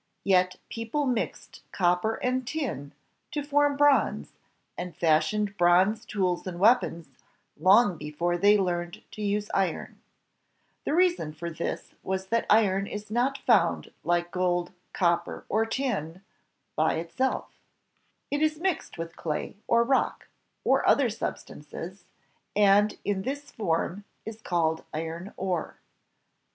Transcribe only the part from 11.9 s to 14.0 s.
was that iron is not found